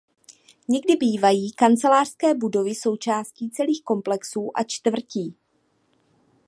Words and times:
Někdy 0.69 0.95
bývají 0.95 1.51
kancelářské 1.51 2.33
budovy 2.35 2.75
součástí 2.75 3.49
celých 3.49 3.83
komplexů 3.83 4.51
a 4.55 4.63
čtvrtí. 4.63 5.35